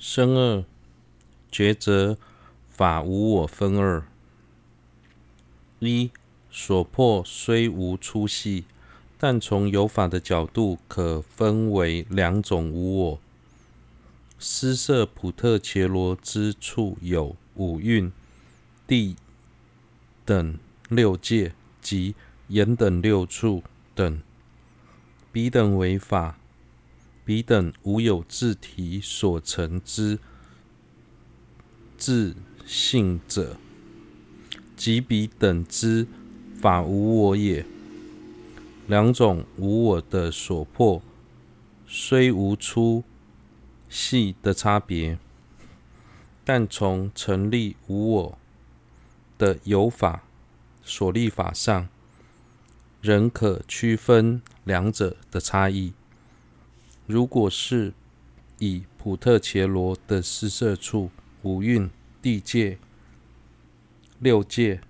[0.00, 0.64] 生二，
[1.50, 2.16] 抉择
[2.68, 4.06] 法无我分二：
[5.80, 6.12] 一、
[6.48, 8.64] 所破虽无粗细，
[9.18, 13.20] 但从有法的角度，可分为两种无我。
[14.38, 18.12] 施设普特伽罗之处有五蕴、
[18.86, 19.16] 地
[20.24, 20.56] 等
[20.88, 22.14] 六界及
[22.46, 23.64] 眼等六处
[23.96, 24.22] 等，
[25.32, 26.37] 彼等为法。
[27.28, 30.18] 彼等无有自体所成之
[31.98, 33.58] 自性者，
[34.74, 36.06] 即彼等之
[36.58, 37.66] 法无我也。
[38.86, 41.02] 两种无我的所破，
[41.86, 43.04] 虽无粗
[43.90, 45.18] 细的差别，
[46.46, 48.38] 但从成立无我
[49.36, 50.22] 的有法
[50.82, 51.90] 所立法上，
[53.02, 55.92] 仍可区分两者的差异。
[57.08, 57.94] 如果是
[58.58, 61.10] 以普特伽罗的施设处
[61.42, 61.88] 五蕴、
[62.20, 62.78] 地界、
[64.18, 64.82] 六界、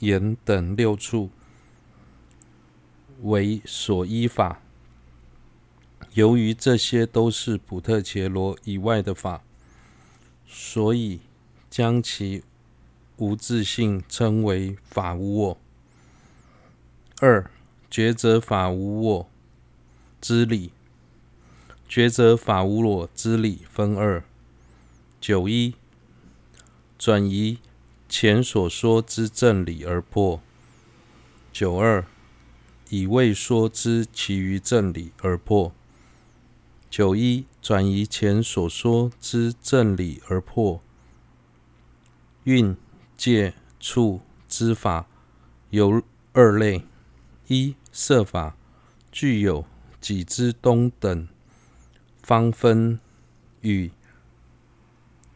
[0.00, 1.30] 眼等六处
[3.22, 4.60] 为所依法，
[6.12, 9.42] 由于这些都是普特伽罗以外的法，
[10.46, 11.20] 所以
[11.70, 12.44] 将其
[13.16, 15.58] 无自性称为法无我。
[17.20, 17.50] 二、
[17.90, 19.30] 抉择法无我
[20.20, 20.70] 之理。
[21.94, 24.24] 抉择法无我之理分二：
[25.20, 25.76] 九一，
[26.98, 27.60] 转移
[28.08, 30.40] 前所说之正理而破；
[31.52, 32.04] 九二，
[32.88, 35.72] 以未说之其余正理而破。
[36.90, 40.82] 九一，转移前所说之正理而破。
[42.42, 42.76] 运
[43.16, 45.06] 界处之法
[45.70, 46.82] 有二类：
[47.46, 48.56] 一设法，
[49.12, 49.64] 具有
[50.00, 51.28] 己之东等。
[52.24, 52.98] 方分
[53.60, 53.90] 与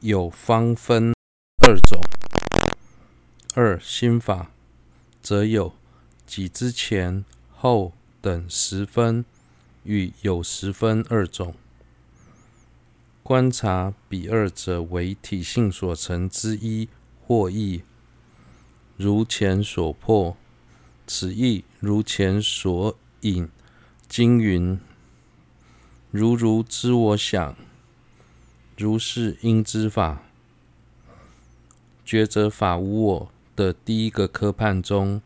[0.00, 1.14] 有方分
[1.66, 1.98] 二种。
[3.54, 4.50] 二心法，
[5.22, 5.74] 则有
[6.26, 9.24] 己之前后等十分
[9.84, 11.54] 与有十分二种。
[13.22, 16.90] 观察彼二者为体性所成之一
[17.26, 17.82] 或异，
[18.98, 20.36] 如前所破，
[21.06, 23.48] 此意如前所引
[24.06, 24.78] 经云。
[26.16, 27.56] 如如知我想，
[28.76, 30.22] 如是应知法。
[32.06, 35.20] 抉择法无我的第一个科判中，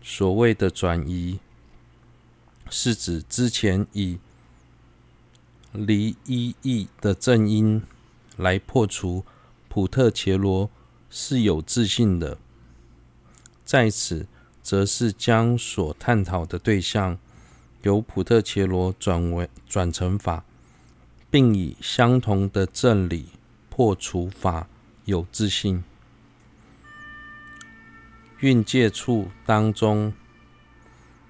[0.00, 1.40] 所谓的转移，
[2.70, 4.20] 是指之前以
[5.72, 7.82] 离一义的正因
[8.36, 9.24] 来破除
[9.68, 10.70] 普特伽罗
[11.10, 12.38] 是有自性的，
[13.64, 14.28] 在此
[14.62, 17.18] 则是将所探讨的对象。
[17.84, 20.42] 由普特切罗转为转成法，
[21.30, 23.28] 并以相同的正理
[23.68, 24.66] 破除法
[25.04, 25.84] 有自信。
[28.40, 30.14] 运界处当中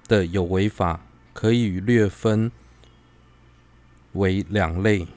[0.07, 1.01] 的有为法，
[1.33, 2.49] 可以略分
[4.13, 5.07] 为两类：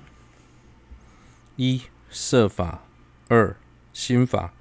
[1.54, 2.82] 一设法，
[3.28, 3.56] 二
[3.92, 4.52] 心法。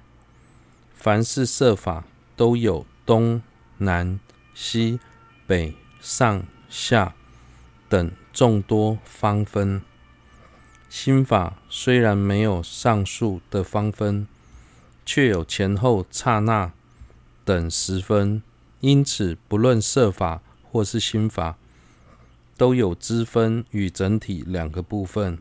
[0.94, 2.04] 凡是设法，
[2.36, 3.42] 都有东
[3.78, 4.20] 南
[4.54, 5.00] 西
[5.44, 6.44] 北上。
[6.68, 7.14] 下
[7.88, 9.82] 等众多方分，
[10.90, 14.26] 心法虽然没有上述的方分，
[15.06, 16.72] 却有前后刹那
[17.44, 18.42] 等十分。
[18.80, 21.56] 因此，不论设法或是心法，
[22.56, 25.38] 都有支分与整体两个部分。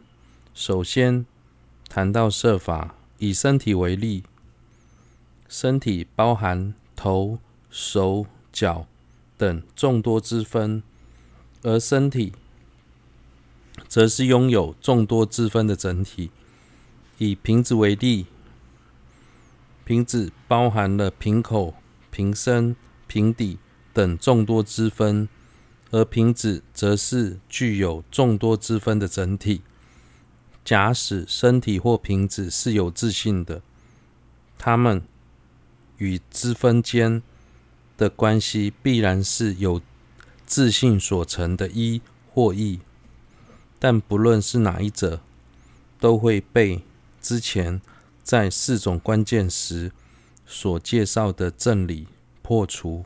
[0.55, 1.25] 首先
[1.87, 4.23] 谈到设法，以身体为例，
[5.47, 7.37] 身体包含头、
[7.69, 8.87] 手、脚
[9.37, 10.81] 等众多之分。
[11.63, 12.33] 而身体，
[13.87, 16.31] 则是拥有众多支分的整体。
[17.17, 18.27] 以瓶子为例，
[19.83, 21.73] 瓶子包含了瓶口、
[22.11, 22.75] 瓶身、
[23.07, 23.57] 瓶底
[23.91, 25.27] 等众多支分，
[25.91, 29.61] 而瓶子则是具有众多支分的整体。
[30.63, 33.61] 假使身体或瓶子是有自信的，
[34.57, 35.01] 它们
[35.97, 37.23] 与支分间
[37.97, 39.81] 的关系必然是有。
[40.47, 42.01] 自信所成的一
[42.33, 42.79] 或异，
[43.77, 45.19] 但不论是哪一者，
[45.99, 46.81] 都会被
[47.21, 47.81] 之前
[48.23, 49.91] 在四种关键时
[50.45, 52.07] 所介绍的正理
[52.41, 53.03] 破除。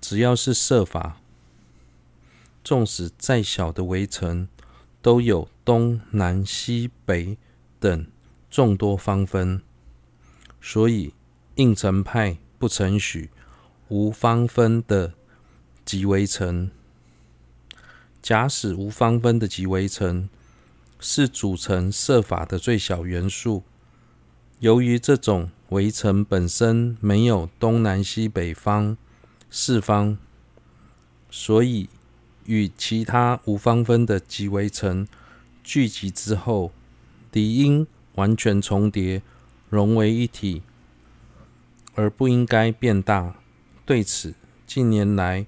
[0.00, 1.20] 只要是设法，
[2.62, 4.46] 纵使再小的围城，
[5.02, 7.36] 都有东南西北
[7.80, 8.06] 等
[8.48, 9.60] 众多方分，
[10.60, 11.12] 所以
[11.56, 13.30] 应成派不承许
[13.88, 15.14] 无方分的。
[15.90, 16.70] 极微尘，
[18.22, 20.30] 假使无方分的极微尘，
[21.00, 23.64] 是组成设法的最小元素。
[24.60, 28.96] 由于这种微尘本身没有东南西北方
[29.50, 30.16] 四方，
[31.28, 31.88] 所以
[32.44, 35.08] 与其他无方分的极微尘
[35.64, 36.70] 聚集之后，
[37.32, 37.84] 理应
[38.14, 39.22] 完全重叠，
[39.68, 40.62] 融为一体，
[41.96, 43.34] 而不应该变大。
[43.84, 44.34] 对此，
[44.64, 45.46] 近年来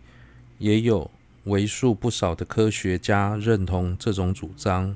[0.63, 1.11] 也有
[1.47, 4.95] 为数不少的科学家认同这种主张，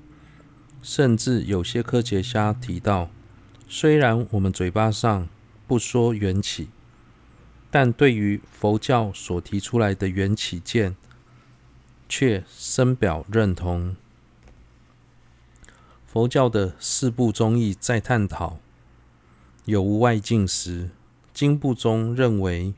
[0.81, 3.11] 甚至有些科学家提到，
[3.69, 5.29] 虽然我们嘴巴上
[5.67, 6.69] 不说缘起，
[7.69, 10.95] 但对于佛教所提出来的缘起见，
[12.09, 13.97] 却深表认同。
[16.07, 18.61] 佛教的四部宗义在探讨
[19.65, 20.91] 有无外境时，
[21.35, 22.73] 经部中认为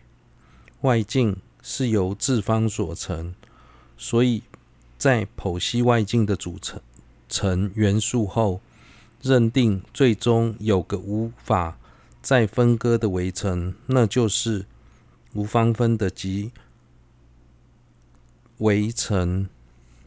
[0.81, 1.37] 外境
[1.71, 3.35] 是由自方所成，
[3.99, 4.43] 所以
[4.97, 6.81] 在剖析外境的组成
[7.29, 8.63] 成元素后，
[9.21, 11.79] 认定最终有个无法
[12.23, 14.65] 再分割的围城，那就是
[15.35, 16.53] 无方分的极
[18.57, 19.51] 微尘。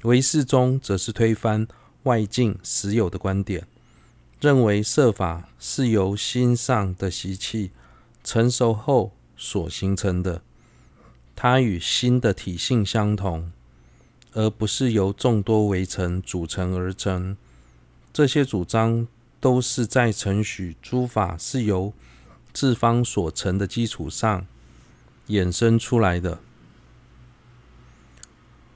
[0.01, 1.67] 唯识中则是推翻。
[2.03, 3.67] 外境实有的观点，
[4.39, 7.69] 认为色法是由心上的习气
[8.23, 10.41] 成熟后所形成的，
[11.36, 13.51] 它与心的体性相同，
[14.33, 17.36] 而不是由众多微尘组成而成。
[18.13, 19.07] 这些主张
[19.39, 21.94] 都是在承许诸法是由
[22.54, 24.45] 自方所成的基础上
[25.28, 26.39] 衍生出来的。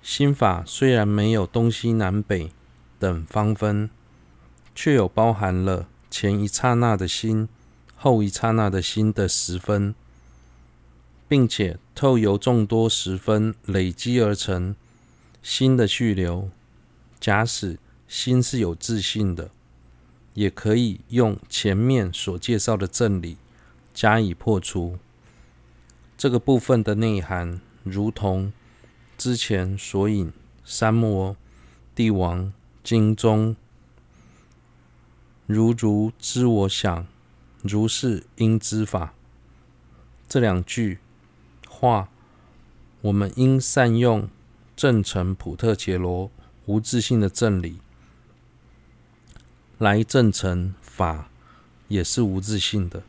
[0.02, 2.52] 心法虽然没有东西南北。
[2.98, 3.90] 等方分，
[4.74, 7.50] 却有包含了前一刹那的心、
[7.98, 9.94] 后一刹那的心的十分，
[11.28, 14.76] 并且透由众多时分累积而成
[15.42, 16.50] 心的续流。
[17.20, 19.50] 假使心是有自信的，
[20.34, 23.38] 也可以用前面所介绍的正理
[23.94, 24.98] 加以破除。
[26.18, 28.54] 这个部分的内涵，如同
[29.18, 30.32] 之前所引
[30.64, 31.36] 三摩
[31.96, 32.54] 地王。
[32.84, 33.56] 经中，
[35.48, 37.08] 如如知我想，
[37.64, 39.16] 如是应知法。
[40.30, 41.00] 这两句
[41.78, 42.10] 话，
[43.02, 44.30] 我们应善用
[44.78, 46.32] 正成普特伽罗
[46.66, 47.80] 无自性的正理，
[49.78, 51.30] 来证成法
[51.90, 53.04] 也是无自性的。